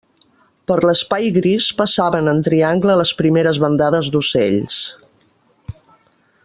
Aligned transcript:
Per 0.69 0.77
l'espai 0.89 1.27
gris 1.35 1.67
passaven 1.81 2.31
en 2.33 2.41
triangle 2.49 2.97
les 3.01 3.13
primeres 3.21 3.63
bandades 3.67 4.13
d'ocells. 4.17 4.83